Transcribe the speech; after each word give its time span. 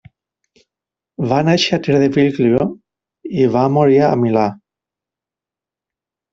Va 1.31 1.41
néixer 1.49 1.75
a 1.79 1.83
Treviglio 1.89 2.67
i 3.43 3.47
va 3.59 3.67
morir 3.77 4.03
a 4.09 4.11
Milà. 4.25 4.49